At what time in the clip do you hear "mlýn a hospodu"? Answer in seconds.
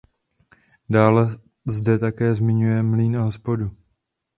2.83-3.71